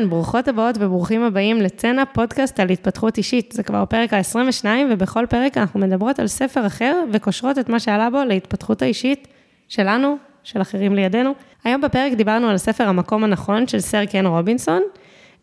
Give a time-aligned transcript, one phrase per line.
[0.00, 3.52] אהלן, ברוכות הבאות וברוכים הבאים לצנע פודקאסט על התפתחות אישית.
[3.52, 8.10] זה כבר הפרק ה-22, ובכל פרק אנחנו מדברות על ספר אחר וקושרות את מה שעלה
[8.10, 9.28] בו להתפתחות האישית
[9.68, 11.34] שלנו, של אחרים לידינו.
[11.64, 14.82] היום בפרק דיברנו על ספר המקום הנכון של סר קן רובינסון.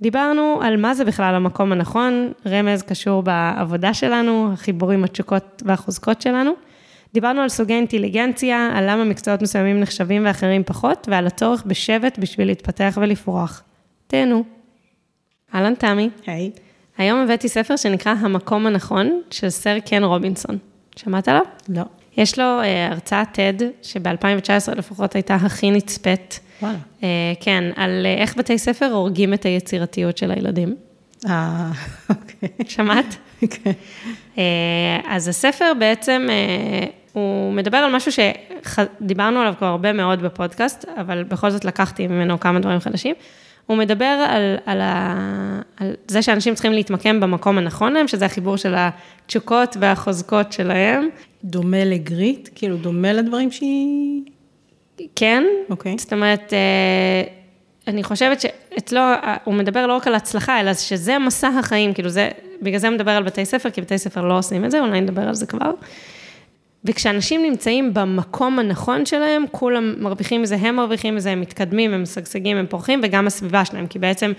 [0.02, 6.52] דיברנו על מה זה בכלל המקום הנכון, רמז קשור בעבודה שלנו, החיבורים, התשוקות והחוזקות שלנו.
[7.14, 12.48] דיברנו על סוגי אינטליגנציה, על למה מקצועות מסוימים נחשבים ואחרים פחות, ועל הצורך בשבט בשביל
[12.48, 13.64] להתפתח ולפרוח.
[14.08, 14.44] תהנו.
[15.56, 16.10] אהלן תמי.
[16.28, 16.52] היי.
[16.98, 20.58] היום הבאתי ספר שנקרא המקום הנכון, של סר קן רובינסון.
[20.96, 21.42] שמעת עליו?
[21.70, 21.84] לא.
[22.18, 26.40] יש לו אה, הרצאת TED, שב-2019 לפחות הייתה הכי נצפית.
[26.62, 26.78] וואלה.
[27.04, 30.76] אה, כן, על אה, איך בתי ספר הורגים את היצירתיות של הילדים.
[31.26, 31.72] אה,
[32.10, 32.50] אוקיי.
[32.68, 33.16] שמעת?
[33.50, 33.72] כן.
[34.38, 40.86] אה, אז הספר בעצם, אה, הוא מדבר על משהו שדיברנו עליו כבר הרבה מאוד בפודקאסט,
[40.98, 43.16] אבל בכל זאת לקחתי ממנו כמה דברים חדשים.
[43.68, 48.58] הוא מדבר על, על, ה, על זה שאנשים צריכים להתמקם במקום הנכון להם, שזה החיבור
[48.58, 51.10] של התשוקות והחוזקות שלהם.
[51.44, 52.50] דומה לגריט?
[52.56, 54.22] כאילו, דומה לדברים שהיא...
[55.16, 55.96] כן, אוקיי.
[55.98, 57.24] זאת אומרת, אה,
[57.88, 62.10] אני חושבת שאצלו, אה, הוא מדבר לא רק על הצלחה, אלא שזה מסע החיים, כאילו
[62.10, 62.30] זה,
[62.62, 65.02] בגלל זה הוא מדבר על בתי ספר, כי בתי ספר לא עושים את זה, אולי
[65.02, 65.72] נדבר על זה כבר.
[66.88, 72.58] וכשאנשים נמצאים במקום הנכון שלהם, כולם מרוויחים מזה, הם מרוויחים מזה, הם מתקדמים, הם משגשגים,
[72.58, 74.32] הם פורחים, וגם הסביבה שלהם, כי בעצם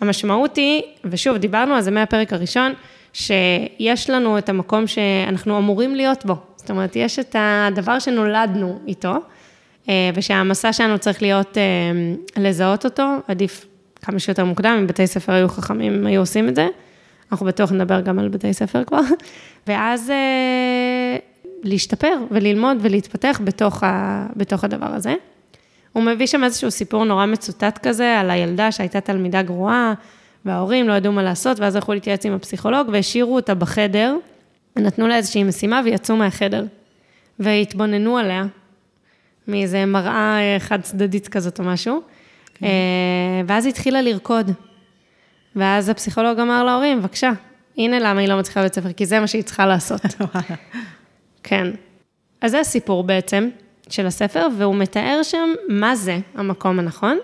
[0.00, 2.72] המשמעות היא, ושוב, דיברנו על זה מהפרק הראשון,
[3.12, 6.36] שיש לנו את המקום שאנחנו אמורים להיות בו.
[6.56, 9.14] זאת אומרת, יש את הדבר שנולדנו איתו,
[9.88, 11.62] אה, ושהמסע שלנו צריך להיות, אה,
[12.42, 13.66] לזהות אותו, עדיף
[14.02, 16.68] כמה שיותר מוקדם, אם בתי ספר היו חכמים, היו עושים את זה.
[17.32, 19.00] אנחנו בטוח נדבר גם על בתי ספר כבר.
[19.66, 21.16] ואז אה,
[21.64, 25.14] להשתפר וללמוד ולהתפתח בתוך, ה, בתוך הדבר הזה.
[25.92, 29.94] הוא מביא שם איזשהו סיפור נורא מצוטט כזה, על הילדה שהייתה תלמידה גרועה,
[30.44, 34.16] וההורים לא ידעו מה לעשות, ואז הלכו להתייעץ עם הפסיכולוג, והשאירו אותה בחדר,
[34.76, 36.64] ונתנו לה איזושהי משימה, ויצאו מהחדר.
[37.38, 38.44] והתבוננו עליה,
[39.48, 42.02] מאיזה מראה אה, חד צדדית כזאת או משהו,
[42.54, 42.66] כן.
[43.46, 44.50] ואז היא התחילה לרקוד.
[45.56, 47.32] ואז הפסיכולוג אמר להורים, בבקשה,
[47.78, 50.00] הנה למה היא לא מצליחה בבית ספר, כי זה מה שהיא צריכה לעשות.
[51.44, 51.66] כן.
[52.40, 53.48] אז זה הסיפור בעצם
[53.88, 57.18] של הספר, והוא מתאר שם מה זה המקום הנכון,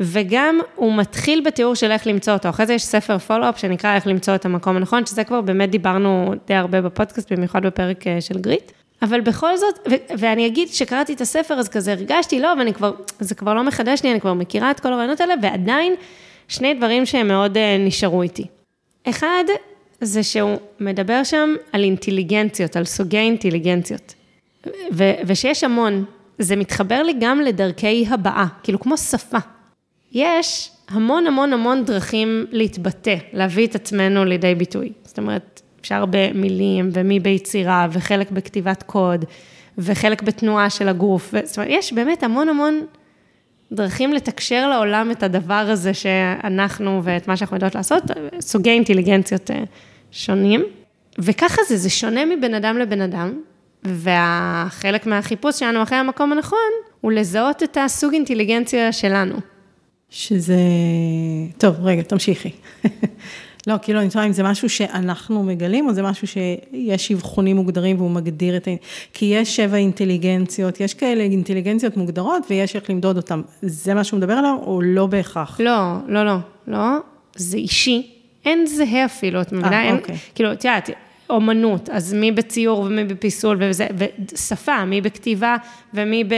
[0.00, 2.48] וגם הוא מתחיל בתיאור של איך למצוא אותו.
[2.48, 6.34] אחרי זה יש ספר פולו-אפ שנקרא איך למצוא את המקום הנכון, שזה כבר באמת דיברנו
[6.46, 8.72] די הרבה בפודקאסט, במיוחד בפרק אה, של גריט.
[9.02, 12.92] אבל בכל זאת, ו- ואני אגיד שקראתי את הספר, אז כזה הרגשתי, לא, ואני כבר,
[13.20, 15.94] זה כבר לא מחדש לי, אני כבר מכירה את כל הרעיונות האלה, ועדיין
[16.48, 18.46] שני דברים שהם מאוד uh, נשארו איתי.
[19.08, 19.44] אחד,
[20.02, 24.14] זה שהוא מדבר שם על אינטליגנציות, על סוגי אינטליגנציות.
[24.92, 26.04] ו- ושיש המון,
[26.38, 29.38] זה מתחבר לי גם לדרכי הבעה, כאילו כמו שפה.
[30.12, 34.92] יש המון המון המון דרכים להתבטא, להביא את עצמנו לידי ביטוי.
[35.04, 39.24] זאת אומרת, אפשר במילים, ומי ביצירה, וחלק בכתיבת קוד,
[39.78, 41.34] וחלק בתנועה של הגוף.
[41.44, 42.80] זאת אומרת, יש באמת המון המון
[43.72, 48.02] דרכים לתקשר לעולם את הדבר הזה שאנחנו ואת מה שאנחנו יודעות לעשות,
[48.40, 49.62] סוגי אינטליגנציות אה,
[50.12, 50.62] שונים.
[51.18, 53.40] וככה זה, זה שונה מבן אדם לבן אדם,
[53.84, 56.58] והחלק מהחיפוש שלנו אחרי המקום הנכון,
[57.00, 59.36] הוא לזהות את הסוג אינטליגנציה שלנו.
[60.10, 60.56] שזה...
[61.58, 62.50] טוב, רגע, תמשיכי.
[63.66, 67.96] לא, כאילו, אני תוהה אם זה משהו שאנחנו מגלים, או זה משהו שיש אבחונים מוגדרים
[67.96, 68.70] והוא מגדיר את ה...
[69.12, 73.42] כי יש שבע אינטליגנציות, יש כאלה אינטליגנציות מוגדרות ויש איך למדוד אותן.
[73.62, 75.60] זה מה שהוא מדבר עליו, או לא בהכרח?
[75.60, 76.36] לא, לא, לא,
[76.66, 76.98] לא.
[77.36, 78.21] זה אישי.
[78.44, 79.88] אין זהה אפילו, את מבינה?
[79.88, 80.16] אה, אוקיי.
[80.34, 80.90] כאילו, את יודעת,
[81.30, 83.86] אומנות, אז מי בציור ומי בפיסול וזה,
[84.32, 85.56] ושפה, מי בכתיבה
[85.94, 86.34] ומי ב...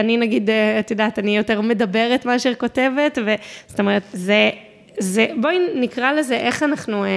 [0.00, 4.50] אני נגיד, את יודעת, אני יותר מדברת מאשר כותבת, וזאת אומרת, זה...
[4.98, 7.08] זה, בואי נקרא לזה איך אנחנו, אה,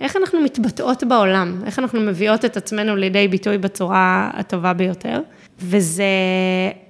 [0.00, 5.20] איך אנחנו מתבטאות בעולם, איך אנחנו מביאות את עצמנו לידי ביטוי בצורה הטובה ביותר.
[5.58, 6.04] וזה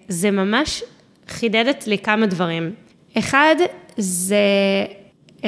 [0.09, 0.83] זה ממש
[1.29, 2.73] חידד אצלי כמה דברים.
[3.19, 3.55] אחד,
[3.97, 4.37] זה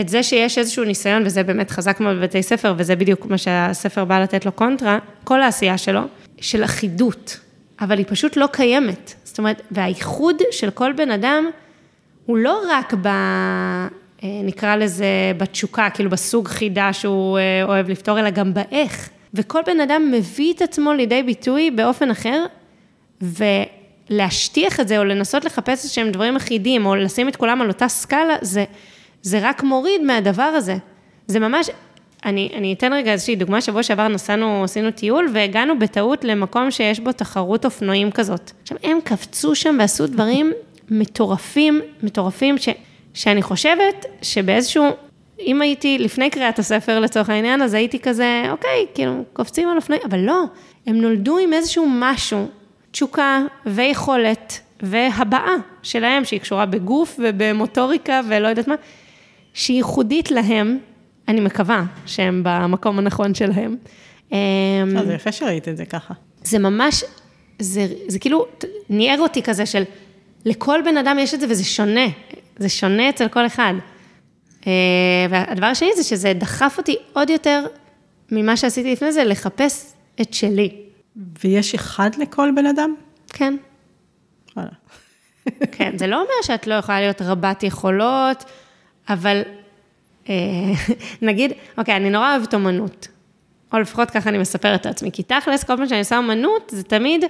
[0.00, 4.04] את זה שיש איזשהו ניסיון, וזה באמת חזק מאוד בבתי ספר, וזה בדיוק מה שהספר
[4.04, 6.00] בא לתת לו קונטרה, כל העשייה שלו,
[6.40, 7.40] של אחידות,
[7.81, 9.14] אבל היא פשוט לא קיימת.
[9.25, 11.44] זאת אומרת, והאיחוד של כל בן אדם,
[12.26, 13.06] הוא לא רק ב...
[14.25, 15.06] אה, נקרא לזה
[15.37, 19.08] בתשוקה, כאילו בסוג חידה שהוא אה, אוהב לפתור, אלא גם באיך.
[19.34, 22.44] וכל בן אדם מביא את עצמו לידי ביטוי באופן אחר,
[23.20, 27.88] ולהשטיח את זה, או לנסות לחפש איזשהם דברים אחידים, או לשים את כולם על אותה
[27.88, 28.64] סקאלה, זה,
[29.22, 30.76] זה רק מוריד מהדבר הזה.
[31.26, 31.70] זה ממש,
[32.25, 37.00] אני, אני אתן רגע איזושהי דוגמה, שבוע שעבר נסענו, עשינו טיול, והגענו בטעות למקום שיש
[37.00, 38.50] בו תחרות אופנועים כזאת.
[38.62, 40.52] עכשיו, הם קפצו שם ועשו דברים
[40.90, 42.69] מטורפים, מטורפים, ש...
[43.14, 44.84] שאני חושבת שבאיזשהו,
[45.40, 50.02] אם הייתי לפני קריאת הספר לצורך העניין, אז הייתי כזה, אוקיי, כאילו, קופצים על אופנועים,
[50.11, 50.44] אבל לא,
[50.87, 52.49] הם נולדו עם איזשהו משהו,
[52.90, 58.75] תשוקה ויכולת והבעה שלהם, שהיא קשורה בגוף ובמוטוריקה ולא יודעת מה,
[59.55, 60.79] שהיא ייחודית להם,
[61.29, 63.76] אני מקווה שהם במקום הנכון שלהם.
[64.32, 64.37] אמ,
[64.97, 66.14] אה, זה יפה שראית את זה ככה.
[66.44, 67.05] זה ממש,
[67.58, 68.47] זה, זה כאילו
[68.91, 69.82] ניער אותי כזה של,
[70.44, 72.06] לכל בן אדם יש את זה וזה שונה,
[72.56, 73.75] זה שונה אצל כל אחד.
[74.67, 74.73] אה,
[75.31, 77.67] והדבר השני זה שזה דחף אותי עוד יותר
[78.32, 80.76] ממה שעשיתי לפני זה, לחפש את שלי.
[81.44, 82.94] ויש אחד לכל בן אדם?
[83.29, 83.56] כן.
[84.56, 84.70] וואלה.
[85.73, 88.44] כן, זה לא אומר שאת לא יכולה להיות רבת יכולות,
[89.11, 89.43] אבל
[90.29, 90.35] אה,
[91.29, 93.09] נגיד, אוקיי, אני נורא אוהבת אומנות,
[93.73, 97.25] או לפחות ככה אני מספרת לעצמי, כי תכלס, כל פעם שאני עושה אומנות, זה תמיד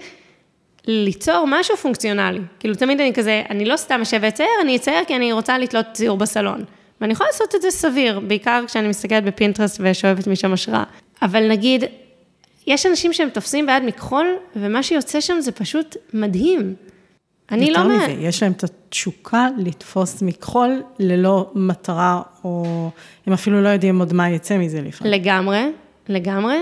[0.87, 2.41] ליצור משהו פונקציונלי.
[2.61, 5.87] כאילו, תמיד אני כזה, אני לא סתם אשב ואצייר, אני אצייר כי אני רוצה לתלות
[5.93, 6.65] ציור בסלון.
[7.01, 10.85] ואני יכולה לעשות את זה סביר, בעיקר כשאני מסתכלת בפינטרסט ושואבת משם השראה.
[11.23, 11.85] אבל נגיד,
[12.67, 16.75] יש אנשים שהם תופסים ביד מכחול, ומה שיוצא שם זה פשוט מדהים.
[17.53, 17.79] אני לא...
[17.79, 22.91] יותר מזה, יש להם את התשוקה לתפוס מכחול ללא מטרה, או
[23.27, 25.13] הם אפילו לא יודעים עוד מה יצא מזה לפעמים.
[25.13, 25.73] לגמרי,
[26.09, 26.57] לגמרי.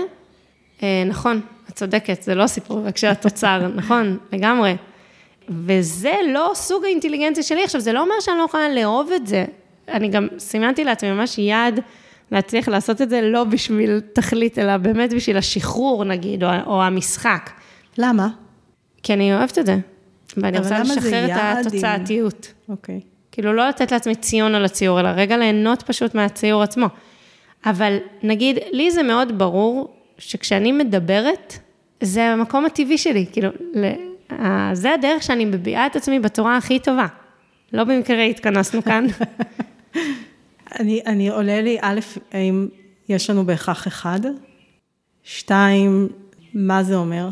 [0.83, 4.75] אה, נכון, את צודקת, זה לא סיפור רק של התוצר, נכון, לגמרי.
[5.49, 7.63] וזה לא סוג האינטליגנציה שלי.
[7.63, 9.45] עכשיו, זה לא אומר שאני לא יכולה לאהוב את זה.
[9.87, 11.79] אני גם סימנתי לעצמי ממש יעד
[12.31, 17.49] להצליח לעשות את זה לא בשביל תכלית, אלא באמת בשביל השחרור, נגיד, או, או המשחק.
[17.97, 18.27] למה?
[19.03, 19.77] כי אני אוהבת את זה.
[20.37, 22.53] ואני רוצה לשחרר את התוצאתיות.
[22.69, 22.99] אוקיי.
[23.31, 26.85] כאילו, לא לתת לעצמי ציון על הציור, אלא רגע ליהנות פשוט מהציור עצמו.
[27.65, 31.53] אבל נגיד, לי זה מאוד ברור שכשאני מדברת,
[32.01, 33.49] זה המקום הטבעי שלי, כאילו,
[34.73, 37.07] זה הדרך שאני מביעה את עצמי בצורה הכי טובה.
[37.73, 39.05] לא במקרה התכנסנו כאן.
[40.79, 41.99] אני, אני עולה לי, א',
[42.31, 42.67] האם
[43.09, 44.19] יש לנו בהכרח אחד?
[45.23, 46.07] שתיים,
[46.53, 47.29] מה זה אומר?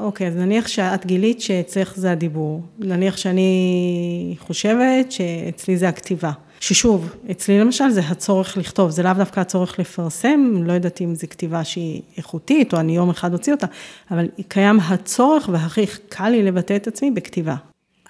[0.00, 2.62] אוקיי, אז נניח שאת גילית שאצלך זה הדיבור.
[2.78, 6.30] נניח שאני חושבת שאצלי זה הכתיבה.
[6.60, 11.26] ששוב, אצלי למשל זה הצורך לכתוב, זה לאו דווקא הצורך לפרסם, לא יודעת אם זו
[11.30, 13.66] כתיבה שהיא איכותית, או אני יום אחד אוציא אותה,
[14.10, 17.54] אבל קיים הצורך והכי קל לי לבטא את עצמי בכתיבה.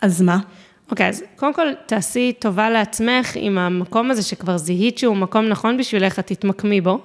[0.02, 0.38] אז מה?
[0.90, 5.76] אוקיי, אז קודם כל, תעשי טובה לעצמך עם המקום הזה שכבר זיהית שהוא מקום נכון
[5.76, 6.98] בשבילך, את תתמקמי בו.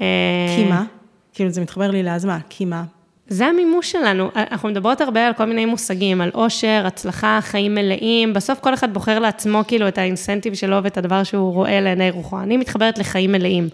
[0.00, 0.84] אה, כי מה?
[1.32, 2.38] כאילו זה מתחבר לי לאז מה?
[2.48, 2.84] כי מה?
[3.28, 4.30] זה המימוש שלנו.
[4.36, 8.32] אנחנו מדברות הרבה על כל מיני מושגים, על עושר, הצלחה, חיים מלאים.
[8.32, 12.40] בסוף כל אחד בוחר לעצמו כאילו את האינסנטיב שלו ואת הדבר שהוא רואה לעיני רוחו.
[12.40, 13.68] אני מתחברת לחיים מלאים,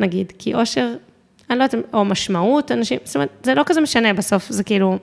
[0.00, 0.88] נגיד, כי עושר,
[1.50, 4.98] אני לא יודעת, או משמעות, אנשים, זאת אומרת, זה לא כזה משנה בסוף, זה כאילו,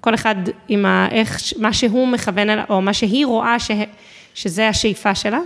[0.00, 0.34] כל אחד
[0.68, 3.70] עם ה, איך, מה שהוא מכוון אליו, או מה שהיא רואה ש,
[4.34, 5.38] שזה השאיפה שלה.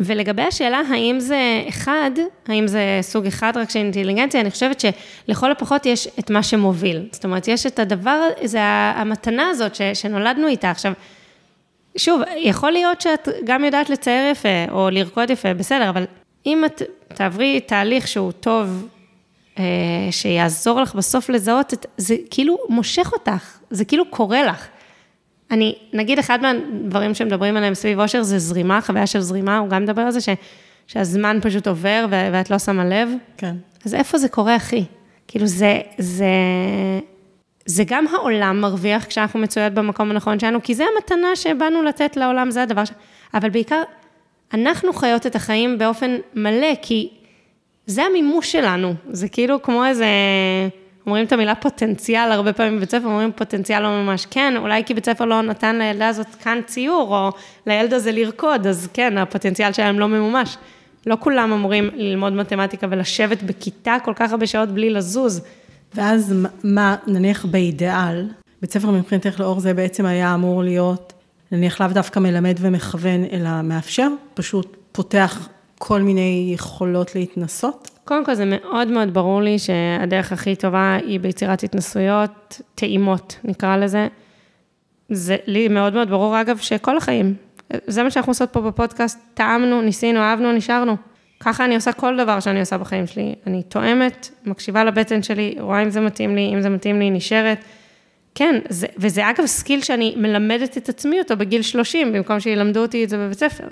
[0.00, 2.10] ולגבי השאלה האם זה אחד,
[2.48, 4.84] האם זה סוג אחד רק של אינטליגנציה, אני חושבת
[5.28, 7.08] שלכל הפחות יש את מה שמוביל.
[7.12, 8.60] זאת אומרת, יש את הדבר, זה
[8.96, 10.70] המתנה הזאת ש, שנולדנו איתה.
[10.70, 10.92] עכשיו,
[11.96, 16.04] שוב, יכול להיות שאת גם יודעת לצייר יפה, או לרקוד יפה, בסדר, אבל
[16.46, 18.88] אם את תעברי תהליך שהוא טוב,
[19.58, 19.64] אה,
[20.10, 24.66] שיעזור לך בסוף לזהות, זה כאילו מושך אותך, זה כאילו קורה לך.
[25.54, 29.82] אני, נגיד אחד מהדברים שמדברים עליהם סביב אושר זה זרימה, חוויה של זרימה, הוא גם
[29.82, 30.28] מדבר על זה ש,
[30.86, 33.08] שהזמן פשוט עובר ו- ואת לא שמה לב.
[33.36, 33.54] כן.
[33.84, 34.84] אז איפה זה קורה, אחי?
[35.28, 36.26] כאילו זה, זה,
[37.66, 42.50] זה גם העולם מרוויח כשאנחנו מצויות במקום הנכון שלנו, כי זה המתנה שבאנו לתת לעולם,
[42.50, 42.90] זה הדבר ש...
[43.34, 43.82] אבל בעיקר,
[44.54, 47.08] אנחנו חיות את החיים באופן מלא, כי
[47.86, 48.94] זה המימוש שלנו.
[49.10, 50.06] זה כאילו כמו איזה,
[51.06, 54.26] אומרים את המילה פוטנציאל הרבה פעמים בבית ספר, אומרים פוטנציאל לא ממש.
[54.30, 57.30] כן, אולי כי בית ספר לא נתן לילדה הזאת כאן ציור, או
[57.66, 60.56] לילד הזה לרקוד, אז כן, הפוטנציאל שלהם לא ממומש.
[61.06, 65.40] לא כולם אמורים ללמוד מתמטיקה ולשבת בכיתה כל כך הרבה שעות בלי לזוז.
[65.94, 66.34] ואז
[66.64, 68.28] מה- נניח באידיאל,
[68.62, 71.12] בית ספר מבחינתך לאור זה בעצם היה אמור להיות,
[71.52, 77.90] נניח לאו דווקא מלמד ומכוון, אלא מאפשר, פשוט פותח כל מיני יכולות להתנסות.
[78.04, 83.76] קודם כל, זה מאוד מאוד ברור לי שהדרך הכי טובה היא ביצירת התנסויות טעימות, נקרא
[83.76, 84.08] לזה.
[85.08, 87.34] זה לי מאוד מאוד ברור, אגב, שכל החיים,
[87.86, 90.96] זה מה שאנחנו עושות פה בפודקאסט, טעמנו, ניסינו, אהבנו, נשארנו.
[91.40, 93.34] ככה אני עושה כל דבר שאני עושה בחיים שלי.
[93.46, 97.58] אני תואמת, מקשיבה לבטן שלי, רואה אם זה מתאים לי, אם זה מתאים לי, נשארת.
[98.34, 103.04] כן, זה, וזה אגב skill שאני מלמדת את עצמי אותו בגיל 30, במקום שילמדו אותי
[103.04, 103.66] את זה בבית ספר.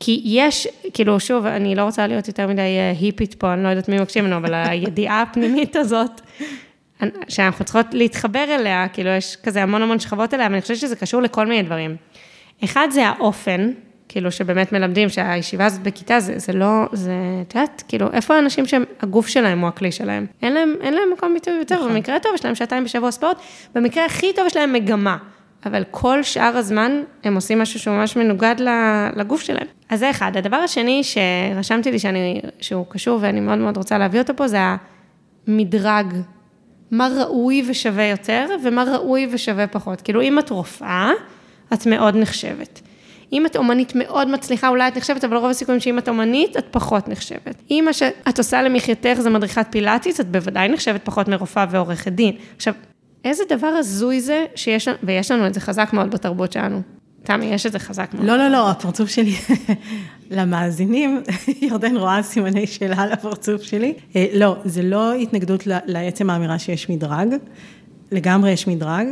[0.00, 3.68] כי יש, כאילו, שוב, אני לא רוצה להיות יותר מדי אה, היפית פה, אני לא
[3.68, 6.20] יודעת מי מקשיב לנו, אבל הידיעה הפנימית הזאת,
[7.28, 10.96] שאנחנו צריכות להתחבר אליה, כאילו, יש כזה המון המון שכבות אליה, אבל אני חושבת שזה
[10.96, 11.96] קשור לכל מיני דברים.
[12.64, 13.70] אחד זה האופן
[14.08, 17.12] כאילו שבאמת מלמדים שהישיבה הזאת בכיתה זה, זה לא, זה,
[17.48, 20.26] את יודעת, כאילו, איפה האנשים שהגוף שלהם הוא הכלי שלהם?
[20.42, 21.94] אין להם, אין להם מקום ביטוי יותר, נכון.
[21.94, 23.36] במקרה הטוב יש להם שעתיים בשבוע ספורט,
[23.74, 25.16] במקרה הכי טוב יש להם מגמה.
[25.66, 28.54] אבל כל שאר הזמן הם עושים משהו שהוא ממש מנוגד
[29.16, 29.66] לגוף שלהם.
[29.88, 30.36] אז זה אחד.
[30.36, 34.58] הדבר השני שרשמתי לי שאני, שהוא קשור ואני מאוד מאוד רוצה להביא אותו פה, זה
[35.46, 36.14] המדרג.
[36.90, 40.00] מה ראוי ושווה יותר, ומה ראוי ושווה פחות.
[40.00, 41.10] כאילו, אם את רופאה,
[41.72, 42.80] את מאוד נחשבת.
[43.32, 46.64] אם את אומנית מאוד מצליחה, אולי את נחשבת, אבל רוב הסיכויים שאם את אומנית, את
[46.70, 47.62] פחות נחשבת.
[47.70, 52.36] אם מה שאת עושה למחייתך זה מדריכת פילאטיס, את בוודאי נחשבת פחות מרופאה ועורכת דין.
[52.56, 52.74] עכשיו,
[53.28, 56.82] איזה דבר הזוי זה שיש, ויש לנו את זה חזק מאוד בתרבות שלנו.
[57.22, 58.26] תמי, יש את זה חזק מאוד.
[58.26, 59.34] לא, לא, לא, הפרצוף שלי,
[60.30, 61.22] למאזינים,
[61.62, 63.94] ירדן רואה סימני שאלה על הפרצוף שלי.
[64.16, 67.28] אה, לא, זה לא התנגדות לעצם האמירה שיש מדרג,
[68.12, 69.06] לגמרי יש מדרג.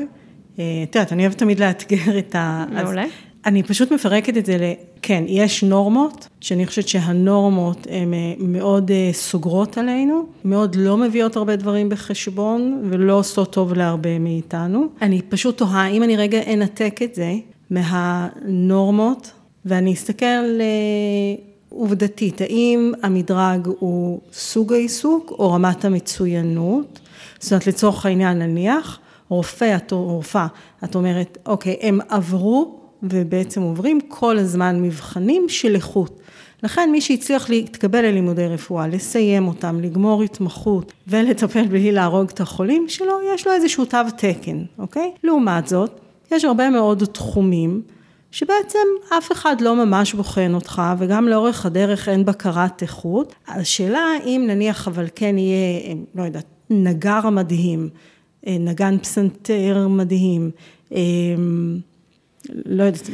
[0.59, 2.65] אה, את יודעת, אני אוהבת תמיד לאתגר את ה...
[2.71, 3.05] מעולה.
[3.47, 4.63] אני פשוט מפרקת את זה ל...
[5.03, 11.37] כן, יש נורמות, שאני חושבת שהנורמות הן אה, מאוד אה, סוגרות עלינו, מאוד לא מביאות
[11.37, 14.87] הרבה דברים בחשבון, ולא עושות טוב להרבה מאיתנו.
[15.03, 17.35] אני פשוט תוהה, אם אני רגע אנתק את זה
[17.71, 19.33] מהנורמות,
[19.65, 20.27] ואני אסתכל
[20.61, 27.01] אה, עובדתית, האם המדרג הוא סוג העיסוק או רמת המצוינות?
[27.39, 28.99] זאת אומרת, לצורך העניין נניח,
[29.29, 30.47] רופא או רופאה,
[30.85, 36.21] את אומרת, אוקיי, הם עברו ובעצם עוברים כל הזמן מבחנים של איכות.
[36.63, 42.85] לכן מי שהצליח להתקבל ללימודי רפואה, לסיים אותם, לגמור התמחות ולטפל בלי להרוג את החולים
[42.89, 45.13] שלו, יש לו איזשהו תו תקן, אוקיי?
[45.25, 46.01] לעומת זאת,
[46.33, 47.83] יש הרבה מאוד תחומים
[48.31, 48.79] שבעצם
[49.19, 53.35] אף אחד לא ממש בוחן אותך וגם לאורך הדרך אין בקרת איכות.
[53.49, 57.89] השאלה אם נניח אבל כן יהיה, לא יודעת, נגר מדהים,
[58.47, 60.51] נגן פסנתר מדהים,
[62.67, 63.11] לא יודעת,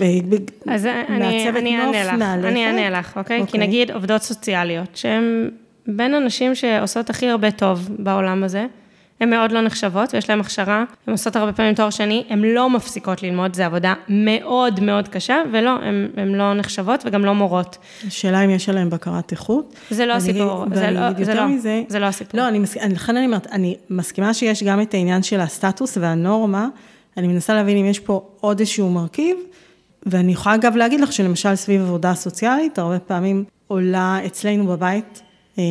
[0.69, 2.23] אז אני, אני אענה לך.
[2.23, 3.41] אני אענה לך, אוקיי?
[3.41, 3.53] אוקיי?
[3.53, 5.51] כי נגיד עובדות סוציאליות, שהן
[5.87, 8.67] בין הנשים שעושות הכי הרבה טוב בעולם הזה,
[9.21, 12.71] הן מאוד לא נחשבות, ויש להן הכשרה, הן עושות הרבה פעמים תואר שני, הן לא
[12.71, 15.71] מפסיקות ללמוד, זו עבודה מאוד מאוד קשה, ולא,
[16.17, 17.79] הן לא נחשבות וגם לא מורות.
[18.07, 19.75] השאלה אם יש עליהן בקרת איכות.
[19.91, 22.41] זה לא הסיפור, זה לא, זה לא, מזה, זה לא הסיפור.
[22.41, 22.47] לא,
[22.91, 26.69] לכן אני אומרת, אני מסכימה שיש גם את העניין של הסטטוס והנורמה,
[27.17, 29.37] אני מנסה להבין אם יש פה עוד איזשהו מרכיב,
[30.07, 35.23] ואני יכולה אגב להגיד לך שלמשל סביב עבודה סוציאלית, הרבה פעמים עולה אצלנו בבית,
[35.59, 35.65] אה,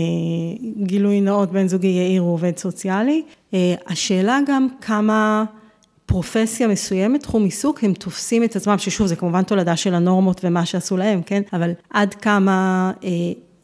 [0.83, 3.21] גילוי נאות בן זוגי יאיר הוא עובד סוציאלי,
[3.53, 5.45] אה, השאלה גם כמה
[6.05, 10.65] פרופסיה מסוימת, תחום עיסוק, הם תופסים את עצמם, ששוב, זה כמובן תולדה של הנורמות ומה
[10.65, 11.41] שעשו להם, כן?
[11.53, 12.91] אבל עד כמה...
[13.03, 13.09] אה,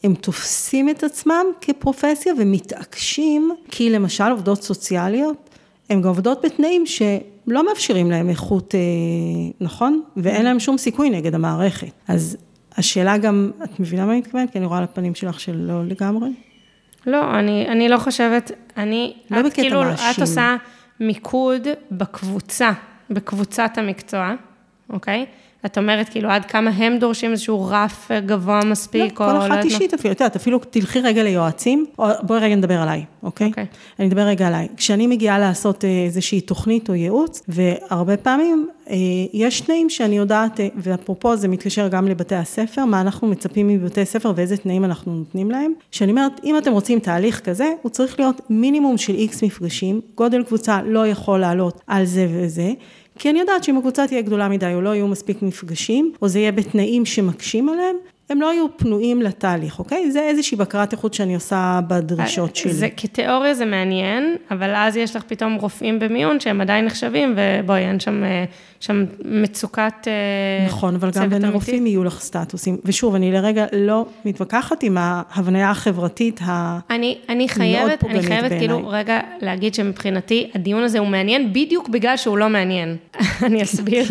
[0.03, 5.46] הם תופסים את עצמם כפרופסיה ומתעקשים, כי למשל עובדות סוציאליות,
[5.89, 7.01] הן גם עובדות בתנאים ש...
[7.47, 8.79] לא מאפשרים להם איכות, אה,
[9.61, 10.01] נכון?
[10.17, 11.91] ואין להם שום סיכוי נגד המערכת.
[12.07, 12.37] אז
[12.77, 14.51] השאלה גם, את מבינה מה אני מתכוונת?
[14.51, 16.29] כי אני רואה על הפנים שלך שלא לגמרי.
[17.05, 20.05] לא, אני, אני לא חושבת, אני, לא את כאילו, מאשים.
[20.15, 20.55] את עושה
[20.99, 22.71] מיקוד בקבוצה,
[23.09, 24.33] בקבוצת המקצוע,
[24.89, 25.25] אוקיי?
[25.65, 29.33] את אומרת, כאילו, עד כמה הם דורשים איזשהו רף גבוה מספיק, לא, או...
[29.33, 32.81] לא, כל אחת אישית אפילו, את יודעת, אפילו תלכי רגע ליועצים, או בואי רגע נדבר
[32.81, 33.47] עליי, אוקיי?
[33.47, 33.65] אוקיי.
[33.99, 34.67] אני אדבר רגע עליי.
[34.77, 38.95] כשאני מגיעה לעשות אה, איזושהי תוכנית או ייעוץ, והרבה פעמים אה,
[39.33, 44.05] יש תנאים שאני יודעת, אה, ואפרופו זה מתקשר גם לבתי הספר, מה אנחנו מצפים מבתי
[44.05, 45.73] ספר ואיזה תנאים אנחנו נותנים להם.
[45.91, 50.43] שאני אומרת, אם אתם רוצים תהליך כזה, הוא צריך להיות מינימום של איקס מפגשים, גודל
[50.43, 52.71] קבוצה לא יכול לעלות על זה וזה.
[53.19, 56.39] כי אני יודעת שאם הקבוצה תהיה גדולה מדי או לא יהיו מספיק מפגשים, או זה
[56.39, 57.95] יהיה בתנאים שמקשים עליהם,
[58.29, 60.11] הם לא יהיו פנויים לתהליך, אוקיי?
[60.11, 62.73] זה איזושהי בקרת איכות שאני עושה בדרישות שלי.
[62.73, 67.85] זה, כתיאוריה זה מעניין, אבל אז יש לך פתאום רופאים במיון שהם עדיין נחשבים, ובואי,
[67.85, 68.45] אין שם, אה,
[68.79, 72.77] שם מצוקת אה, נכון, אבל גם בין הרופאים יהיו לך סטטוסים.
[72.85, 78.87] ושוב, אני לרגע לא מתווכחת עם ההבניה החברתית המאוד אני, אני חייבת, אני חייבת כאילו
[78.87, 82.97] רגע להגיד שמבחינתי הדיון הזה הוא מעניין בדיוק בגלל שהוא לא מעניין.
[83.47, 84.05] אני אסביר.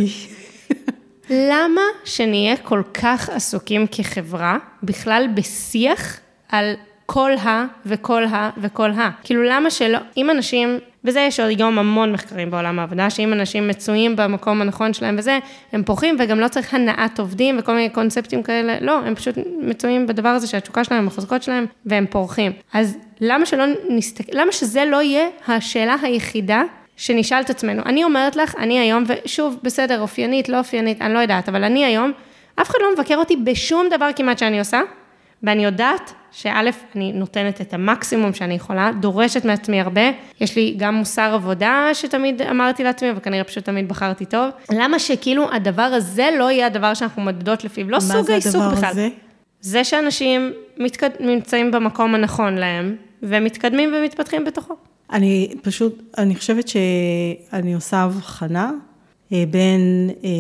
[1.30, 6.75] למה שנהיה כל כך עסוקים כחברה, בכלל בשיח על
[7.06, 9.11] כל ה וכל ה וכל ה?
[9.25, 13.68] כאילו למה שלא, אם אנשים, וזה יש עוד היום המון מחקרים בעולם העבודה, שאם אנשים
[13.68, 15.38] מצויים במקום הנכון שלהם וזה,
[15.73, 20.06] הם פורחים וגם לא צריך הנעת עובדים וכל מיני קונספטים כאלה, לא, הם פשוט מצויים
[20.06, 22.52] בדבר הזה שהתשוקה שלהם, החוזקות שלהם, והם פורחים.
[22.73, 26.62] אז למה שלא נסתכל, למה שזה לא יהיה השאלה היחידה
[26.96, 27.82] שנשאל את עצמנו.
[27.86, 31.84] אני אומרת לך, אני היום, ושוב, בסדר, אופיינית, לא אופיינית, אני לא יודעת, אבל אני
[31.84, 32.12] היום,
[32.62, 34.80] אף אחד לא מבקר אותי בשום דבר כמעט שאני עושה,
[35.42, 36.60] ואני יודעת שא',
[36.94, 40.10] אני נותנת את המקסימום שאני יכולה, דורשת מעצמי הרבה,
[40.40, 44.50] יש לי גם מוסר עבודה שתמיד אמרתי לעצמי, וכנראה פשוט תמיד בחרתי טוב.
[44.72, 48.68] למה שכאילו הדבר הזה לא יהיה הדבר שאנחנו מדדות לפיו, לא סוג העיסוק בכלל.
[48.68, 49.08] מה זה הדבר הזה?
[49.60, 51.10] זה שאנשים מתקד...
[51.20, 54.74] נמצאים במקום הנכון להם, ומתקדמים ומתפתחים בתוכו.
[55.12, 58.72] אני פשוט, אני חושבת שאני עושה הבחנה
[59.32, 60.30] אה, בין אה,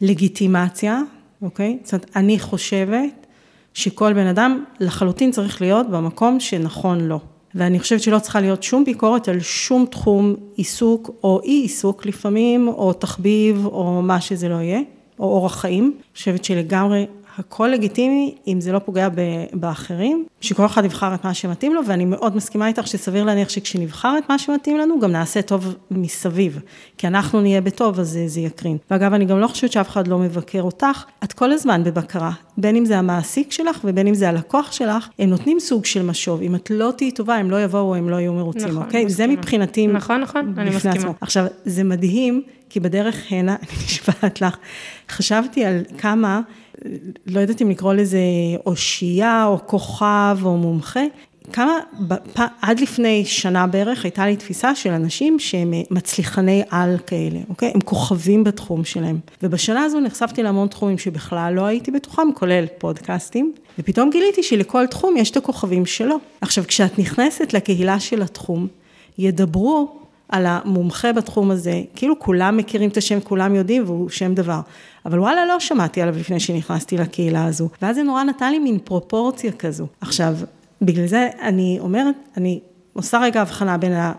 [0.00, 1.00] לגיטימציה,
[1.42, 1.78] אוקיי?
[1.84, 3.26] זאת אומרת, אני חושבת
[3.74, 7.20] שכל בן אדם לחלוטין צריך להיות במקום שנכון לו.
[7.54, 12.68] ואני חושבת שלא צריכה להיות שום ביקורת על שום תחום עיסוק או אי עיסוק לפעמים,
[12.68, 14.80] או תחביב, או מה שזה לא יהיה,
[15.18, 15.84] או אורח חיים.
[15.84, 17.06] אני חושבת שלגמרי
[17.38, 19.08] הכל לגיטימי, אם זה לא פוגע
[19.52, 24.18] באחרים, שכל אחד יבחר את מה שמתאים לו, ואני מאוד מסכימה איתך שסביר להניח שכשנבחר
[24.18, 26.60] את מה שמתאים לנו, גם נעשה טוב מסביב.
[26.98, 28.76] כי אנחנו נהיה בטוב, אז זה, זה יקרין.
[28.90, 32.30] ואגב, אני גם לא חושבת שאף אחד לא מבקר אותך, את כל הזמן בבקרה.
[32.58, 36.42] בין אם זה המעסיק שלך ובין אם זה הלקוח שלך, הם נותנים סוג של משוב.
[36.42, 39.04] אם את לא תהיי טובה, הם לא יבואו, הם לא יהיו מרוצים, נכון, אוקיי?
[39.04, 39.28] מסכימה.
[39.28, 39.86] זה מבחינתי...
[39.86, 40.94] נכון, נכון, אני מסכימה.
[40.94, 41.14] עצמו.
[41.20, 44.56] עכשיו, זה מדהים, כי בדרך הנה, אני נשבעת לך,
[45.10, 46.40] חשבתי על כמה...
[47.26, 48.18] לא יודעת אם לקרוא לזה
[48.66, 51.00] אושייה או כוכב או מומחה,
[51.52, 52.40] כמה, בפ...
[52.62, 57.70] עד לפני שנה בערך הייתה לי תפיסה של אנשים שהם מצליחני על כאלה, אוקיי?
[57.74, 59.18] הם כוכבים בתחום שלהם.
[59.42, 65.16] ובשנה הזו נחשפתי להמון תחומים שבכלל לא הייתי בתוכם, כולל פודקאסטים, ופתאום גיליתי שלכל תחום
[65.16, 66.16] יש את הכוכבים שלו.
[66.40, 68.66] עכשיו, כשאת נכנסת לקהילה של התחום,
[69.18, 69.98] ידברו
[70.28, 74.60] על המומחה בתחום הזה, כאילו כולם מכירים את השם, כולם יודעים והוא שם דבר.
[75.06, 77.68] אבל וואלה, לא שמעתי עליו לפני שנכנסתי לקהילה הזו.
[77.82, 79.86] ואז זה נורא נתן לי מין פרופורציה כזו.
[80.00, 80.34] עכשיו,
[80.82, 82.60] בגלל זה אני אומרת, אני
[82.92, 84.12] עושה רגע הבחנה בין ה...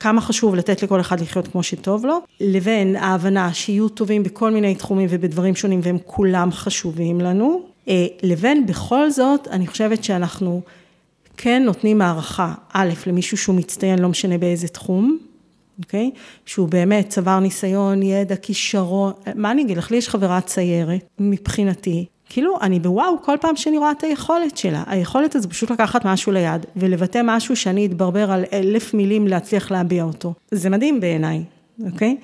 [0.00, 4.74] כמה חשוב לתת לכל אחד לחיות כמו שטוב לו, לבין ההבנה שיהיו טובים בכל מיני
[4.74, 10.60] תחומים ובדברים שונים והם כולם חשובים לנו, אה, לבין בכל זאת, אני חושבת שאנחנו
[11.36, 15.18] כן נותנים הערכה, א', למישהו שהוא מצטיין, לא משנה באיזה תחום,
[15.78, 16.10] אוקיי?
[16.46, 22.06] שהוא באמת צבר ניסיון, ידע, כישרון, מה אני אגיד לך, לי יש חברה ציירת, מבחינתי,
[22.32, 24.82] כאילו, אני בוואו כל פעם שאני רואה את היכולת שלה.
[24.86, 30.04] היכולת הזו פשוט לקחת משהו ליד, ולבטא משהו שאני אתברבר על אלף מילים להצליח להביע
[30.04, 30.34] אותו.
[30.50, 31.42] זה מדהים בעיניי,
[31.92, 32.16] אוקיי?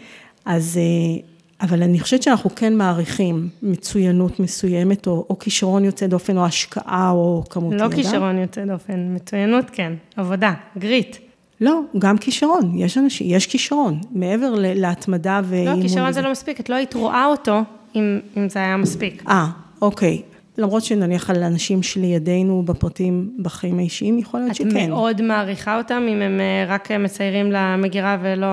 [0.44, 1.20] אז, אה,
[1.60, 7.10] אבל אני חושבת שאנחנו כן מעריכים מצוינות מסוימת, או, או כישרון יוצא דופן, או השקעה,
[7.10, 7.86] או כמות לא ידע.
[7.86, 11.16] לא כישרון יוצא דופן, מצוינות כן, עבודה, גריט.
[11.60, 15.76] לא, גם כישרון, יש אנשים, יש כישרון, מעבר להתמדה ואימון.
[15.76, 17.60] לא, כישרון זה לא מספיק, את לא היית רואה אותו
[17.94, 19.22] אם, אם זה היה מספיק.
[19.28, 19.46] אה,
[19.82, 20.22] אוקיי.
[20.58, 24.84] למרות שנניח על אנשים שלידינו בפרטים בחיים האישיים, יכול להיות את שכן.
[24.84, 28.46] את מאוד מעריכה אותם, אם הם אה, רק מציירים למגירה ולא...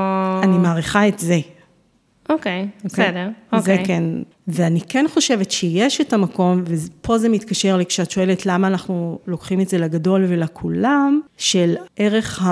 [0.44, 1.40] אני מעריכה את זה.
[2.30, 3.06] אוקיי, okay, אוקיי?
[3.06, 3.78] בסדר, אוקיי.
[3.78, 4.04] זה כן.
[4.48, 9.62] ואני כן חושבת שיש את המקום, ופה זה מתקשר לי כשאת שואלת למה אנחנו לוקחים
[9.62, 12.44] את זה לגדול ולכולם, של ערך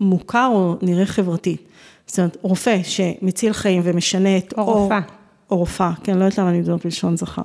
[0.00, 1.56] המוכר או נראה חברתי.
[2.06, 4.54] זאת אומרת, רופא שמציל חיים ומשנה את...
[4.58, 5.00] או רופאה.
[5.50, 7.42] או רופאה, כן, לא יודעת למה אני מדברת בלשון זכר.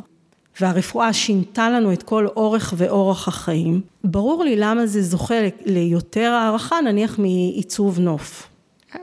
[0.62, 6.82] והרפואה שינתה לנו את כל אורך ואורח החיים, ברור לי למה זה זוכה ליותר הערכה,
[6.82, 8.48] נניח מעיצוב נוף.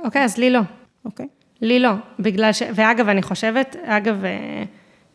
[0.05, 0.61] אוקיי, אז לי לא.
[1.05, 1.27] אוקיי.
[1.63, 1.91] לי לא,
[2.21, 2.63] בגלל ש...
[2.75, 4.63] ואגב, אני חושבת, אגב, אה,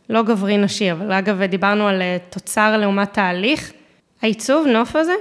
[0.10, 3.72] לא גברי נשי, אבל אגב, דיברנו על אה, תוצר לעומת תהליך,
[4.22, 5.14] העיצוב נוף הזה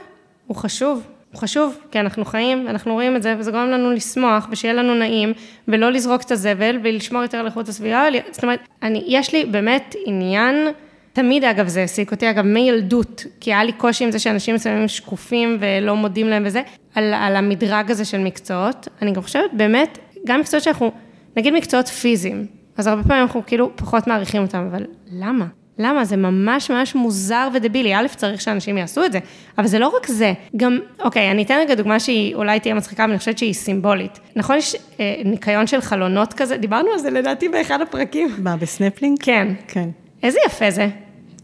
[0.47, 1.03] הוא חשוב,
[1.33, 4.95] הוא חשוב, כי אנחנו חיים, אנחנו רואים את זה, וזה גורם לנו לשמוח, ושיהיה לנו
[4.95, 5.33] נעים,
[5.69, 9.95] ולא לזרוק את הזבל, ולשמור יותר על איכות הסביבה, זאת אומרת, אני, יש לי באמת
[10.07, 10.69] עניין,
[11.13, 14.89] תמיד אגב זה העסיק אותי, אגב מילדות, כי היה לי קושי עם זה שאנשים מסוימים
[14.89, 16.63] שקופים ולא מודים להם וזה,
[16.95, 20.93] על, על המדרג הזה של מקצועות, אני גם חושבת באמת, גם מקצועות שאנחנו
[21.37, 25.47] נגיד מקצועות פיזיים, אז הרבה פעמים אנחנו כאילו פחות מעריכים אותם, אבל למה?
[25.79, 26.05] למה?
[26.05, 27.95] זה ממש ממש מוזר ודבילי.
[27.95, 29.19] א', צריך שאנשים יעשו את זה,
[29.59, 30.33] אבל זה לא רק זה.
[30.57, 34.21] גם, אוקיי, אני אתן רגע דוגמה שהיא אולי תהיה מצחיקה, אבל אני חושבת שהיא סימבולית.
[34.37, 38.29] נכון, יש אה, ניקיון של חלונות כזה, דיברנו על זה לדעתי באחד הפרקים.
[38.39, 39.19] מה, בסנפלינג?
[39.23, 39.49] כן.
[39.69, 39.89] כן.
[40.23, 40.89] איזה יפה זה.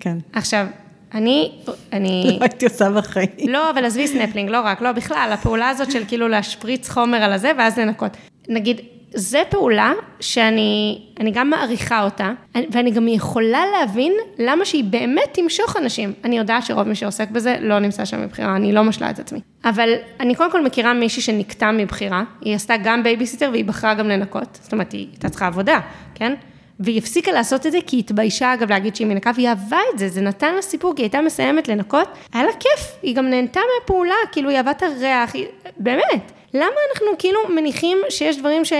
[0.00, 0.18] כן.
[0.32, 0.66] עכשיו,
[1.14, 1.52] אני,
[1.92, 2.24] אני...
[2.40, 3.28] לא הייתי עושה בחיים.
[3.48, 7.32] לא, אבל עזבי סנפלינג, לא רק, לא, בכלל, הפעולה הזאת של כאילו להשפריץ חומר על
[7.32, 8.16] הזה, ואז לנקות.
[8.48, 8.80] נגיד,
[9.16, 11.00] זה פעולה שאני
[11.32, 12.32] גם מעריכה אותה,
[12.70, 16.12] ואני גם יכולה להבין למה שהיא באמת תמשוך אנשים.
[16.24, 19.40] אני יודעת שרוב מי שעוסק בזה לא נמצא שם מבחירה, אני לא משלה את עצמי.
[19.64, 24.08] אבל אני קודם כל מכירה מישהי שניקתה מבחירה, היא עשתה גם בייביסיטר והיא בחרה גם
[24.08, 25.80] לנקות, זאת אומרת, היא הייתה צריכה עבודה,
[26.14, 26.34] כן?
[26.80, 29.98] והיא הפסיקה לעשות את זה כי היא התביישה אגב להגיד שהיא מנקה, והיא אהבה את
[29.98, 33.30] זה, זה נתן לה סיפור, כי היא הייתה מסיימת לנקות, היה לה כיף, היא גם
[33.30, 35.46] נהנתה מהפעולה, כאילו היא אהבה את הריח, היא...
[35.76, 36.32] באמת.
[36.54, 38.72] למה אנחנו כאילו מניחים שיש דברים ש...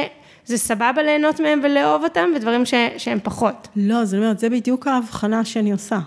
[0.46, 3.68] זה סבבה ליהנות מהם ולאהוב אותם, ודברים ש, שהם פחות.
[3.76, 5.98] לא, זאת אומרת, זה בדיוק ההבחנה שאני עושה.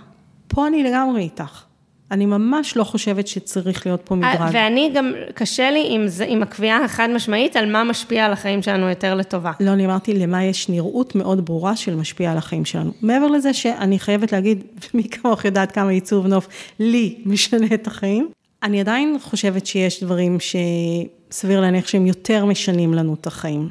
[0.48, 1.64] פה אני לגמרי איתך.
[2.12, 4.42] אני ממש לא חושבת שצריך להיות פה מדרג.
[4.42, 8.34] אה, ואני גם, קשה לי עם, זה, עם הקביעה החד משמעית על מה משפיע על
[8.34, 9.52] החיים שלנו יותר לטובה.
[9.60, 12.92] לא, אני אמרתי למה יש נראות מאוד ברורה של משפיע על החיים שלנו.
[13.02, 16.48] מעבר לזה שאני חייבת להגיד, מי כמוך יודעת כמה עיצוב נוף
[16.80, 18.30] לי משנה את החיים,
[18.64, 23.70] אני עדיין חושבת שיש דברים שסביר להניח שהם יותר משנים לנו את החיים.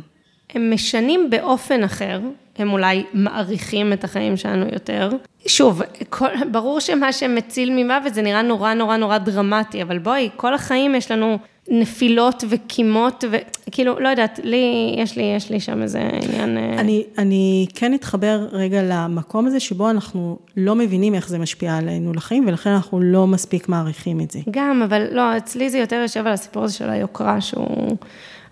[0.55, 2.21] הם משנים באופן אחר,
[2.59, 5.11] הם אולי מעריכים את החיים שלנו יותר.
[5.47, 10.55] שוב, כל, ברור שמה שמציל ממוות זה נראה נורא נורא נורא דרמטי, אבל בואי, כל
[10.55, 11.39] החיים יש לנו
[11.71, 16.59] נפילות וקימות, וכאילו, לא יודעת, לי, יש לי, יש לי שם איזה עניין...
[16.59, 21.77] אה, אני, אני כן אתחבר רגע למקום הזה, שבו אנחנו לא מבינים איך זה משפיע
[21.77, 24.39] עלינו לחיים, ולכן אנחנו לא מספיק מעריכים את זה.
[24.51, 27.97] גם, אבל לא, אצלי זה יותר יושב על הסיפור הזה של היוקרה, שהוא...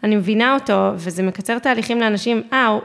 [0.06, 2.78] אני מבינה אותו, וזה מקצר תהליכים לאנשים, אה,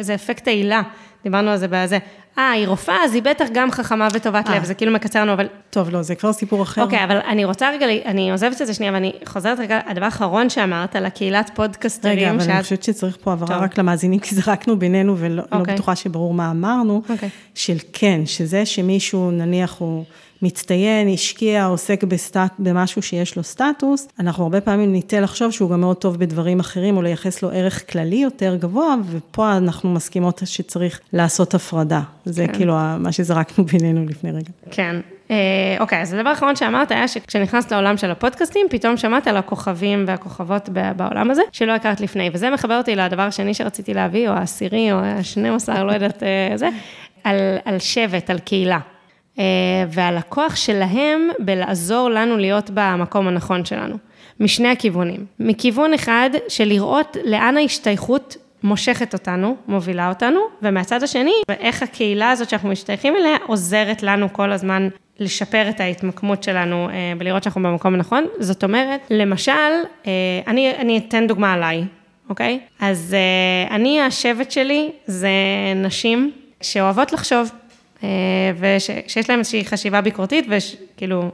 [0.00, 0.82] זה אפקט העילה,
[1.24, 1.98] דיברנו על זה בזה.
[2.38, 4.64] אה, היא רופאה, אז היא בטח גם חכמה וטובת לב, אה.
[4.64, 5.46] זה כאילו מקצר לנו, אבל...
[5.70, 6.82] טוב, לא, זה כבר סיפור אחר.
[6.82, 10.50] אוקיי, אבל אני רוצה רגע, אני עוזבת את זה שנייה, ואני חוזרת רגע, הדבר האחרון
[10.50, 12.18] שאמרת, על הקהילת פודקסטרים.
[12.18, 15.74] רגע, אבל אני חושבת שצריך פה הבהרה רק למאזינים, כי זרקנו בינינו, ולא לא אוקיי.
[15.74, 17.28] בטוחה שברור מה אמרנו, אוקיי.
[17.54, 20.04] של כן, שזה שמישהו, נניח הוא...
[20.42, 25.80] מצטיין, השקיע, עוסק בסטט, במשהו שיש לו סטטוס, אנחנו הרבה פעמים ניטה לחשוב שהוא גם
[25.80, 31.00] מאוד טוב בדברים אחרים, או לייחס לו ערך כללי יותר גבוה, ופה אנחנו מסכימות שצריך
[31.12, 32.00] לעשות הפרדה.
[32.24, 32.52] זה כן.
[32.52, 34.50] כאילו מה שזרקנו בינינו לפני רגע.
[34.70, 34.96] כן.
[35.30, 35.36] אה,
[35.80, 40.68] אוקיי, אז הדבר האחרון שאמרת היה שכשנכנסת לעולם של הפודקאסטים, פתאום שמעת על הכוכבים והכוכבות
[40.96, 44.98] בעולם הזה, שלא הכרת לפני, וזה מחבר אותי לדבר השני שרציתי להביא, או העשירי, או
[44.98, 46.68] השני עשר, לא יודעת, אה, זה,
[47.24, 48.78] על, על שבט, על קהילה.
[49.38, 49.44] אה,
[49.88, 53.96] ועל הכוח שלהם בלעזור לנו להיות במקום הנכון שלנו,
[54.40, 55.26] משני הכיוונים.
[55.40, 62.50] מכיוון אחד של לראות לאן ההשתייכות מושכת אותנו, מובילה אותנו, ומהצד השני, איך הקהילה הזאת
[62.50, 67.94] שאנחנו משתייכים אליה עוזרת לנו כל הזמן לשפר את ההתמקמות שלנו אה, ולראות שאנחנו במקום
[67.94, 68.26] הנכון.
[68.38, 69.52] זאת אומרת, למשל,
[70.06, 70.12] אה,
[70.46, 71.84] אני, אני אתן דוגמה עליי,
[72.28, 72.60] אוקיי?
[72.80, 73.16] אז
[73.70, 75.28] אני, השבט שלי זה
[75.76, 77.50] נשים שאוהבות לחשוב.
[78.02, 78.08] אה,
[78.58, 81.30] ושיש להם איזושהי חשיבה ביקורתית, וכאילו,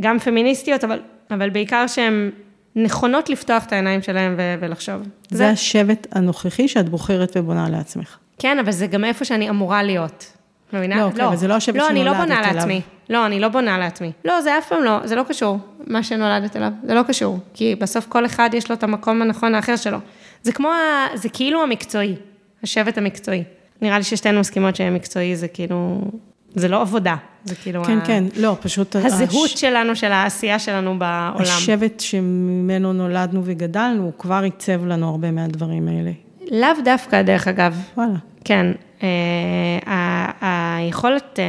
[0.00, 1.00] גם פמיניסטיות, אבל,
[1.30, 2.30] אבל בעיקר שהן
[2.76, 5.02] נכונות לפתוח את העיניים שלהם ו- ולחשוב.
[5.02, 8.16] זה, זה השבט הנוכחי שאת בוחרת ובונה לעצמך.
[8.38, 10.32] כן, אבל זה גם איפה שאני אמורה להיות.
[10.72, 10.96] מבינה?
[10.96, 12.16] לא, אוקיי, לא, אבל זה לא השבט לא, שנולדת אליו.
[12.16, 12.80] לא, אני לא בונה לעצמי.
[13.10, 14.12] לא, אני לא בונה לעצמי.
[14.24, 16.70] לא, זה אף פעם לא, זה לא קשור, מה שנולדת אליו.
[16.82, 19.98] זה לא קשור, כי בסוף כל אחד יש לו את המקום הנכון האחר שלו.
[20.42, 20.70] זה כמו,
[21.14, 22.14] זה כאילו המקצועי,
[22.62, 23.44] השבט המקצועי.
[23.82, 26.00] נראה לי ששתינו מסכימות שמקצועי זה כאילו,
[26.54, 27.84] זה לא עבודה, זה כאילו...
[27.84, 28.06] כן, ה...
[28.06, 28.96] כן, לא, פשוט...
[28.96, 29.60] הזהות הש...
[29.60, 31.34] שלנו, של העשייה שלנו בעולם.
[31.40, 36.10] השבט שממנו נולדנו וגדלנו, הוא כבר עיצב לנו הרבה מהדברים האלה.
[36.50, 37.76] לאו דווקא, דרך אגב.
[37.96, 38.18] וואלה.
[38.44, 38.66] כן.
[39.02, 41.44] אה, היכולת אה,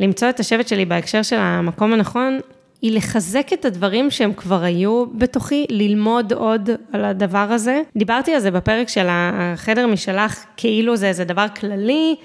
[0.00, 2.40] למצוא את השבט שלי בהקשר של המקום הנכון,
[2.82, 7.82] היא לחזק את הדברים שהם כבר היו בתוכי, ללמוד עוד על הדבר הזה.
[7.96, 12.16] דיברתי על זה בפרק של החדר משלך, כאילו זה איזה דבר כללי,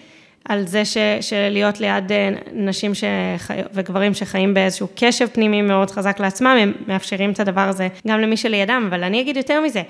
[0.49, 6.19] על זה ש, שלהיות ליד אה, נשים שחי, וגברים שחיים באיזשהו קשב פנימי מאוד חזק
[6.19, 9.81] לעצמם, הם מאפשרים את הדבר הזה גם למי שלידם, אבל אני אגיד יותר מזה,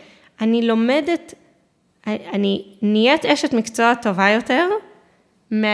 [0.41, 1.34] אני לומדת,
[2.08, 4.67] אני נהיית אשת מקצוע טובה יותר,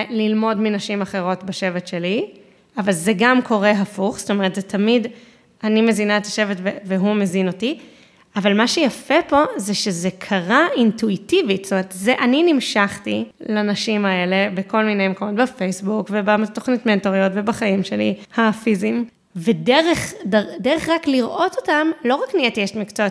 [0.10, 2.30] ללמוד מנשים אחרות בשבט שלי,
[2.78, 5.08] אבל זה גם קורה הפוך, זאת אומרת, זה תמיד,
[5.64, 7.80] אני מזינה את השבט והוא מזין אותי,
[8.36, 14.50] אבל מה שיפה פה זה שזה קרה אינטואיטיבית, זאת אומרת, זה, אני נמשכתי לנשים האלה
[14.54, 19.06] בכל מיני מקומות, בפייסבוק ובתוכנית מנטוריות ובחיים שלי הפיזיים,
[19.36, 23.08] ודרך דר, דרך רק לראות אותם, לא רק נהייתי אשת מקצוע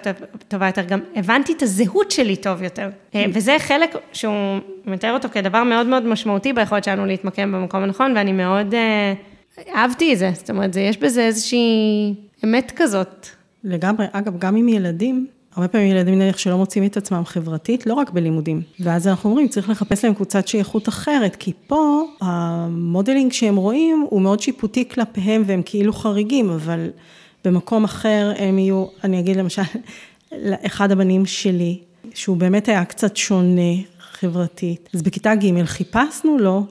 [0.48, 2.88] טובה יותר, גם הבנתי את הזהות שלי טוב יותר.
[3.14, 8.16] אה, וזה חלק שהוא מתאר אותו כדבר מאוד מאוד משמעותי ביכולת שלנו להתמקם במקום הנכון,
[8.16, 8.74] ואני מאוד...
[8.74, 9.14] אה,
[9.74, 13.26] אהבתי את זה, זאת אומרת, יש בזה איזושהי אמת כזאת.
[13.64, 17.94] לגמרי, אגב, גם עם ילדים, הרבה פעמים ילדים נניח שלא מוצאים את עצמם חברתית, לא
[17.94, 18.62] רק בלימודים.
[18.80, 24.20] ואז אנחנו אומרים, צריך לחפש להם קבוצת שייכות אחרת, כי פה המודלינג שהם רואים הוא
[24.20, 26.90] מאוד שיפוטי כלפיהם והם כאילו חריגים, אבל
[27.44, 29.62] במקום אחר הם יהיו, אני אגיד למשל,
[30.50, 31.78] לאחד הבנים שלי,
[32.14, 36.64] שהוא באמת היה קצת שונה חברתית, אז בכיתה ג' חיפשנו לו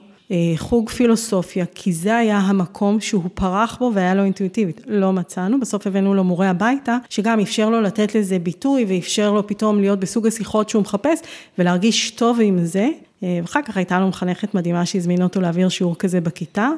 [0.56, 4.80] חוג פילוסופיה, כי זה היה המקום שהוא פרח בו והיה לו אינטואיטיבית.
[4.86, 9.46] לא מצאנו, בסוף הבאנו לו מורה הביתה, שגם אפשר לו לתת לזה ביטוי ואפשר לו
[9.46, 11.20] פתאום להיות בסוג השיחות שהוא מחפש
[11.58, 12.88] ולהרגיש טוב עם זה.
[13.22, 16.68] אה, ואחר כך הייתה לו מחנכת מדהימה שהזמינה אותו להעביר שיעור כזה בכיתה,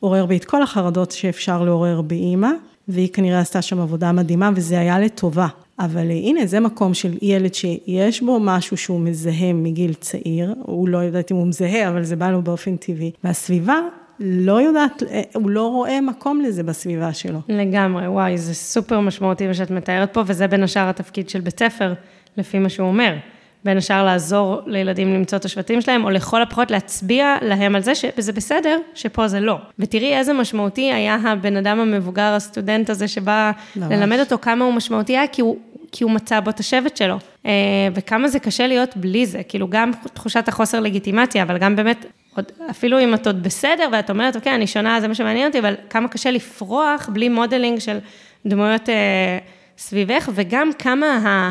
[0.00, 2.50] עורר בי את כל החרדות שאפשר לעורר באימא,
[2.88, 5.48] והיא כנראה עשתה שם עבודה מדהימה וזה היה לטובה.
[5.78, 10.98] אבל הנה, זה מקום של ילד שיש בו משהו שהוא מזהה מגיל צעיר, הוא לא
[10.98, 13.10] יודעת אם הוא מזהה, אבל זה בא לו באופן טבעי.
[13.24, 13.78] והסביבה
[14.20, 15.02] לא יודעת,
[15.34, 17.38] הוא לא רואה מקום לזה בסביבה שלו.
[17.48, 21.58] לגמרי, וואי, זה סופר משמעותי מה שאת מתארת פה, וזה בין השאר התפקיד של בית
[21.58, 21.94] ספר,
[22.36, 23.14] לפי מה שהוא אומר.
[23.64, 27.94] בין השאר לעזור לילדים למצוא את השבטים שלהם, או לכל הפחות להצביע להם על זה
[27.94, 29.56] שזה בסדר, שפה זה לא.
[29.78, 33.92] ותראי איזה משמעותי היה הבן אדם המבוגר, הסטודנט הזה, שבא ממש.
[33.92, 35.56] ללמד אותו כמה הוא משמעותי היה, כי הוא,
[35.92, 37.16] כי הוא מצא בו את השבט שלו.
[37.46, 37.52] אה,
[37.94, 42.44] וכמה זה קשה להיות בלי זה, כאילו גם תחושת החוסר לגיטימציה, אבל גם באמת, עוד,
[42.70, 45.74] אפילו אם את עוד בסדר, ואת אומרת, אוקיי, אני שונה, זה מה שמעניין אותי, אבל
[45.90, 47.98] כמה קשה לפרוח בלי modeling של
[48.46, 48.88] דמויות...
[48.88, 49.38] אה,
[49.78, 51.06] סביבך, וגם כמה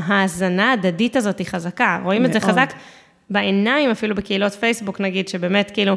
[0.05, 1.99] ההאזנה ההדדית הזאת היא חזקה.
[2.03, 2.35] רואים מאוד.
[2.35, 2.73] את זה חזק
[3.29, 5.95] בעיניים, אפילו בקהילות פייסבוק, נגיד, שבאמת, כאילו,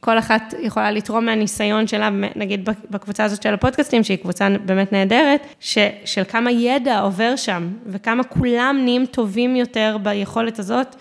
[0.00, 5.46] כל אחת יכולה לתרום מהניסיון שלה, נגיד בקבוצה הזאת של הפודקאסטים, שהיא קבוצה באמת נהדרת,
[5.60, 10.96] ש, של כמה ידע עובר שם, וכמה כולם נהיים טובים יותר ביכולת הזאת,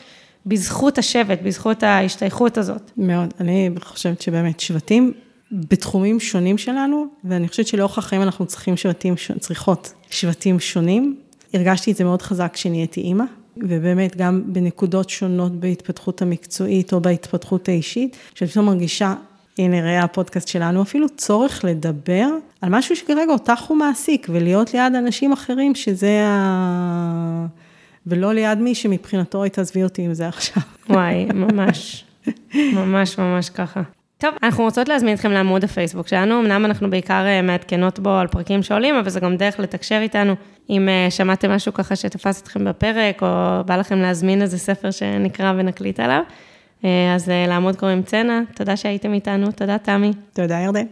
[0.45, 2.91] בזכות השבט, בזכות ההשתייכות הזאת.
[2.97, 3.33] מאוד.
[3.39, 5.13] אני חושבת שבאמת שבטים
[5.51, 11.15] בתחומים שונים שלנו, ואני חושבת שלאורך החיים אנחנו צריכים שבטים, צריכות שבטים שונים.
[11.53, 13.23] הרגשתי את זה מאוד חזק כשנהייתי אימא,
[13.57, 19.15] ובאמת גם בנקודות שונות בהתפתחות המקצועית או בהתפתחות האישית, שאני פתאום מרגישה,
[19.57, 22.27] הנה ראה הפודקאסט שלנו, אפילו צורך לדבר
[22.61, 27.45] על משהו שכרגע אותך הוא מעסיק, ולהיות ליד אנשים אחרים שזה ה...
[28.07, 30.63] ולא ליד מי שמבחינתו היא תעזבי אותי עם זה עכשיו.
[30.89, 32.05] וואי, ממש,
[32.55, 33.81] ממש ממש ככה.
[34.21, 38.27] טוב, אנחנו רוצות להזמין אתכם לעמוד הפייסבוק שלנו, אמנם אנחנו בעיקר אה, מעדכנות בו על
[38.27, 40.35] פרקים שעולים, אבל זה גם דרך לתקשר איתנו.
[40.69, 43.27] אם אה, שמעתם משהו ככה שתפס אתכם בפרק, או
[43.65, 46.21] בא לכם להזמין איזה ספר שנקרא ונקליט עליו,
[46.85, 50.11] אה, אז לעמוד קוראים צנע, תודה שהייתם איתנו, תודה תמי.
[50.33, 50.85] תודה ירדן.